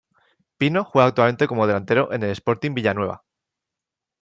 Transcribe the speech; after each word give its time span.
Pino 0.57 0.83
juega 0.83 1.09
actualmente 1.09 1.45
como 1.47 1.67
delantero 1.67 2.11
en 2.11 2.23
el 2.23 2.31
Sporting 2.31 2.73
Villanueva. 2.73 3.23